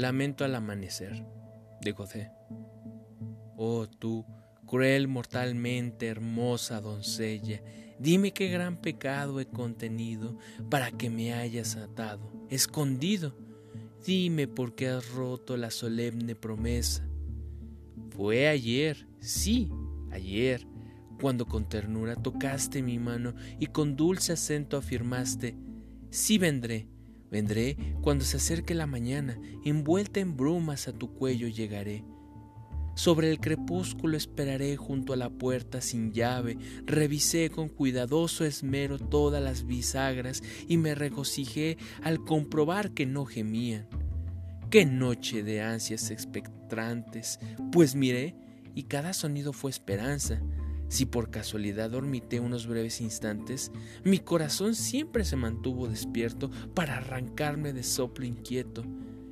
Lamento 0.00 0.46
al 0.46 0.54
amanecer, 0.54 1.26
de 1.82 1.92
José. 1.92 2.32
Oh 3.58 3.86
tú, 3.86 4.24
cruel 4.66 5.08
mortalmente 5.08 6.06
hermosa 6.06 6.80
doncella, 6.80 7.62
dime 7.98 8.32
qué 8.32 8.48
gran 8.48 8.80
pecado 8.80 9.40
he 9.40 9.46
contenido 9.46 10.38
para 10.70 10.90
que 10.90 11.10
me 11.10 11.34
hayas 11.34 11.76
atado, 11.76 12.32
escondido. 12.48 13.36
Dime 14.06 14.48
por 14.48 14.74
qué 14.74 14.88
has 14.88 15.06
roto 15.10 15.58
la 15.58 15.70
solemne 15.70 16.34
promesa. 16.34 17.06
Fue 18.08 18.48
ayer, 18.48 19.06
sí, 19.18 19.70
ayer, 20.12 20.66
cuando 21.20 21.44
con 21.44 21.68
ternura 21.68 22.16
tocaste 22.16 22.82
mi 22.82 22.98
mano 22.98 23.34
y 23.58 23.66
con 23.66 23.96
dulce 23.96 24.32
acento 24.32 24.78
afirmaste, 24.78 25.58
sí 26.08 26.38
vendré, 26.38 26.88
vendré 27.30 27.76
cuando 28.02 28.24
se 28.24 28.36
acerque 28.38 28.74
la 28.74 28.86
mañana, 28.86 29.38
envuelta 29.64 30.20
en 30.20 30.36
brumas 30.36 30.88
a 30.88 30.92
tu 30.92 31.12
cuello 31.14 31.48
llegaré. 31.48 32.04
Sobre 32.94 33.30
el 33.30 33.40
crepúsculo 33.40 34.16
esperaré 34.16 34.76
junto 34.76 35.12
a 35.12 35.16
la 35.16 35.30
puerta 35.30 35.80
sin 35.80 36.12
llave, 36.12 36.58
revisé 36.84 37.48
con 37.48 37.68
cuidadoso 37.68 38.44
esmero 38.44 38.98
todas 38.98 39.42
las 39.42 39.66
bisagras 39.66 40.42
y 40.68 40.76
me 40.76 40.94
regocijé 40.94 41.78
al 42.02 42.24
comprobar 42.24 42.92
que 42.92 43.06
no 43.06 43.24
gemían. 43.24 43.88
Qué 44.70 44.84
noche 44.84 45.42
de 45.42 45.62
ansias 45.62 46.10
expectrantes, 46.10 47.38
pues 47.72 47.94
miré 47.94 48.36
y 48.74 48.84
cada 48.84 49.12
sonido 49.12 49.52
fue 49.52 49.70
esperanza. 49.70 50.40
Si 50.90 51.06
por 51.06 51.30
casualidad 51.30 51.90
dormité 51.90 52.40
unos 52.40 52.66
breves 52.66 53.00
instantes, 53.00 53.70
mi 54.02 54.18
corazón 54.18 54.74
siempre 54.74 55.24
se 55.24 55.36
mantuvo 55.36 55.86
despierto 55.86 56.50
para 56.74 56.96
arrancarme 56.96 57.72
de 57.72 57.84
soplo 57.84 58.26
inquieto. 58.26 58.84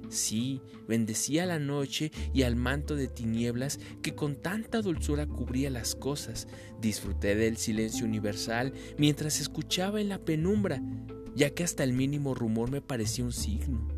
Sí, 0.09 0.63
bendecía 0.87 1.47
la 1.47 1.59
noche 1.59 2.13
y 2.33 2.43
al 2.45 2.55
manto 2.55 2.95
de 2.95 3.09
tinieblas 3.09 3.81
que 4.03 4.15
con 4.15 4.37
tanta 4.37 4.81
dulzura 4.83 5.27
cubría 5.27 5.69
las 5.69 5.97
cosas. 5.97 6.47
Disfruté 6.81 7.35
del 7.35 7.57
silencio 7.57 8.07
universal 8.07 8.73
mientras 8.97 9.41
escuchaba 9.41 10.01
en 10.01 10.11
la 10.11 10.25
penumbra, 10.25 10.81
ya 11.35 11.51
que 11.51 11.65
hasta 11.65 11.83
el 11.83 11.93
mínimo 11.93 12.35
rumor 12.35 12.71
me 12.71 12.81
parecía 12.81 13.25
un 13.25 13.33
signo. 13.33 13.98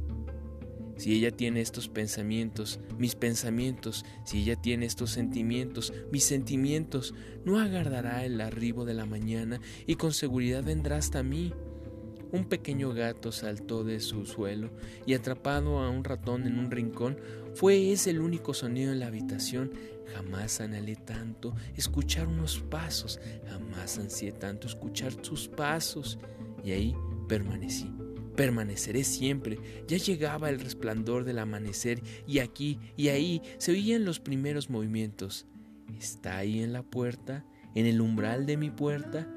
Si 1.00 1.14
ella 1.14 1.30
tiene 1.30 1.62
estos 1.62 1.88
pensamientos, 1.88 2.78
mis 2.98 3.14
pensamientos, 3.14 4.04
si 4.26 4.42
ella 4.42 4.56
tiene 4.56 4.84
estos 4.84 5.10
sentimientos, 5.10 5.94
mis 6.12 6.24
sentimientos, 6.24 7.14
no 7.46 7.58
agardará 7.58 8.26
el 8.26 8.38
arribo 8.38 8.84
de 8.84 8.92
la 8.92 9.06
mañana 9.06 9.62
y 9.86 9.94
con 9.94 10.12
seguridad 10.12 10.62
vendrá 10.62 10.98
hasta 10.98 11.22
mí. 11.22 11.54
Un 12.32 12.44
pequeño 12.44 12.92
gato 12.92 13.32
saltó 13.32 13.82
de 13.82 13.98
su 13.98 14.26
suelo 14.26 14.68
y 15.06 15.14
atrapado 15.14 15.78
a 15.78 15.88
un 15.88 16.04
ratón 16.04 16.46
en 16.46 16.58
un 16.58 16.70
rincón, 16.70 17.16
fue 17.54 17.92
ese 17.92 18.10
el 18.10 18.20
único 18.20 18.52
sonido 18.52 18.92
en 18.92 19.00
la 19.00 19.06
habitación. 19.06 19.72
Jamás 20.14 20.60
anhelé 20.60 20.96
tanto 20.96 21.54
escuchar 21.78 22.26
unos 22.26 22.60
pasos, 22.60 23.20
jamás 23.48 23.98
ansié 23.98 24.32
tanto 24.32 24.66
escuchar 24.66 25.14
sus 25.24 25.48
pasos, 25.48 26.18
y 26.62 26.72
ahí 26.72 26.94
permanecí 27.26 27.90
permaneceré 28.40 29.04
siempre. 29.04 29.58
Ya 29.86 29.98
llegaba 29.98 30.48
el 30.48 30.60
resplandor 30.60 31.24
del 31.24 31.40
amanecer 31.40 32.02
y 32.26 32.38
aquí 32.38 32.78
y 32.96 33.08
ahí 33.08 33.42
se 33.58 33.72
oían 33.72 34.06
los 34.06 34.18
primeros 34.18 34.70
movimientos. 34.70 35.46
¿Está 35.98 36.38
ahí 36.38 36.62
en 36.62 36.72
la 36.72 36.82
puerta? 36.82 37.44
¿En 37.74 37.84
el 37.84 38.00
umbral 38.00 38.46
de 38.46 38.56
mi 38.56 38.70
puerta? 38.70 39.28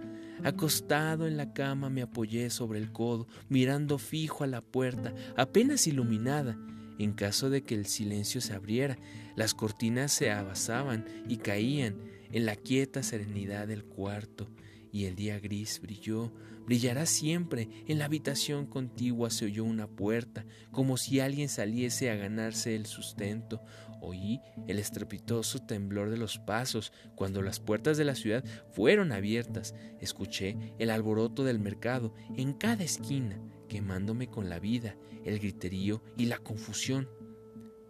Acostado 0.46 1.28
en 1.28 1.36
la 1.36 1.52
cama 1.52 1.90
me 1.90 2.02
apoyé 2.02 2.50
sobre 2.50 2.80
el 2.80 2.94
codo, 2.94 3.28
mirando 3.50 3.98
fijo 3.98 4.46
a 4.46 4.48
la 4.48 4.62
puerta, 4.62 5.14
apenas 5.36 5.86
iluminada. 5.86 6.58
En 6.98 7.12
caso 7.12 7.50
de 7.50 7.62
que 7.62 7.76
el 7.76 7.88
silencio 7.88 8.40
se 8.40 8.54
abriera, 8.54 8.98
las 9.36 9.54
cortinas 9.54 10.14
se 10.14 10.32
abasaban 10.32 11.04
y 11.28 11.38
caían 11.38 11.98
en 12.34 12.46
la 12.46 12.56
quieta 12.56 13.04
serenidad 13.04 13.68
del 13.68 13.86
cuarto 13.86 14.50
y 14.92 15.06
el 15.06 15.16
día 15.16 15.40
gris 15.40 15.80
brilló, 15.82 16.32
brillará 16.66 17.06
siempre. 17.06 17.68
En 17.88 18.00
la 18.00 18.06
habitación 18.06 18.66
contigua 18.66 19.30
se 19.30 19.46
oyó 19.46 19.64
una 19.64 19.88
puerta, 19.88 20.46
como 20.72 20.98
si 20.98 21.20
alguien 21.20 21.48
saliese 21.48 22.10
a 22.10 22.16
ganarse 22.16 22.76
el 22.76 22.86
sustento. 22.86 23.62
Oí 24.02 24.40
el 24.68 24.80
estrepitoso 24.80 25.60
temblor 25.60 26.10
de 26.10 26.18
los 26.18 26.38
pasos 26.38 26.92
cuando 27.16 27.42
las 27.42 27.60
puertas 27.60 27.98
de 27.98 28.04
la 28.04 28.16
ciudad 28.16 28.44
fueron 28.72 29.12
abiertas. 29.12 29.74
Escuché 30.02 30.58
el 30.78 30.90
alboroto 30.90 31.44
del 31.44 31.60
mercado 31.60 32.14
en 32.36 32.54
cada 32.54 32.84
esquina, 32.84 33.40
quemándome 33.70 34.28
con 34.28 34.50
la 34.50 34.60
vida, 34.60 34.98
el 35.24 35.40
griterío 35.40 36.04
y 36.18 36.26
la 36.26 36.38
confusión. 36.40 37.08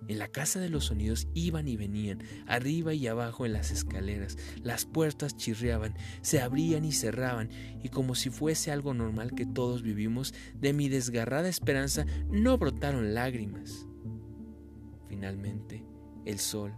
En 0.07 0.19
la 0.19 0.27
casa 0.27 0.59
de 0.59 0.69
los 0.69 0.85
sonidos 0.85 1.27
iban 1.33 1.67
y 1.67 1.77
venían, 1.77 2.23
arriba 2.45 2.93
y 2.93 3.07
abajo 3.07 3.45
en 3.45 3.53
las 3.53 3.71
escaleras. 3.71 4.37
Las 4.61 4.85
puertas 4.85 5.37
chirriaban, 5.37 5.95
se 6.21 6.41
abrían 6.41 6.83
y 6.83 6.91
cerraban, 6.91 7.49
y 7.81 7.89
como 7.89 8.15
si 8.15 8.29
fuese 8.29 8.71
algo 8.71 8.93
normal 8.93 9.33
que 9.33 9.45
todos 9.45 9.81
vivimos, 9.81 10.33
de 10.59 10.73
mi 10.73 10.89
desgarrada 10.89 11.47
esperanza 11.47 12.05
no 12.29 12.57
brotaron 12.57 13.13
lágrimas. 13.13 13.87
Finalmente, 15.07 15.85
el 16.25 16.39
sol, 16.39 16.73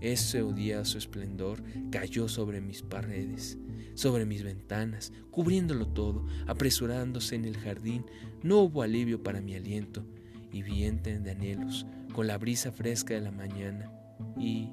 ese 0.00 0.42
odioso 0.42 0.96
esplendor, 0.96 1.62
cayó 1.90 2.28
sobre 2.28 2.60
mis 2.60 2.82
paredes, 2.82 3.58
sobre 3.94 4.24
mis 4.24 4.42
ventanas, 4.42 5.12
cubriéndolo 5.30 5.88
todo, 5.88 6.26
apresurándose 6.46 7.34
en 7.34 7.44
el 7.44 7.56
jardín. 7.56 8.06
No 8.42 8.60
hubo 8.60 8.82
alivio 8.82 9.22
para 9.22 9.40
mi 9.40 9.54
aliento, 9.54 10.06
y 10.52 10.62
viento 10.62 11.10
de 11.10 11.30
anhelos, 11.30 11.84
con 12.14 12.26
la 12.26 12.38
brisa 12.38 12.72
fresca 12.72 13.12
de 13.12 13.20
la 13.20 13.30
mañana. 13.30 13.92
Y 14.38 14.70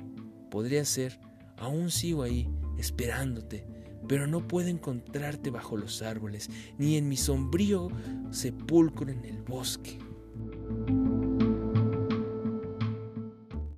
podría 0.49 0.85
ser, 0.85 1.19
aún 1.57 1.91
sigo 1.91 2.23
ahí, 2.23 2.47
esperándote, 2.77 3.65
pero 4.07 4.27
no 4.27 4.47
puedo 4.47 4.69
encontrarte 4.69 5.49
bajo 5.49 5.75
los 5.75 6.01
árboles, 6.01 6.49
ni 6.77 6.95
en 6.95 7.09
mi 7.09 7.17
sombrío 7.17 7.89
sepulcro 8.29 9.11
en 9.11 9.25
el 9.25 9.41
bosque. 9.41 9.99